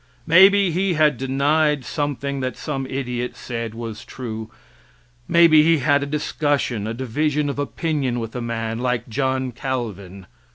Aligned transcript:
Maybe 0.25 0.71
he 0.71 0.95
had 0.95 1.15
denied 1.15 1.85
something 1.85 2.39
that 2.39 2.57
some 2.57 2.87
idiot 2.87 3.35
said 3.37 3.75
was 3.75 4.03
true; 4.03 4.49
may 5.27 5.45
be 5.45 5.61
he 5.61 5.77
had 5.77 6.01
a 6.01 6.07
discussion 6.07 6.87
a 6.87 6.93
division 6.95 7.49
of 7.51 7.59
opinion 7.59 8.19
with 8.19 8.35
a 8.35 8.41
man, 8.41 8.79
like 8.79 9.07
John 9.09 9.51
Calvin. 9.51 10.25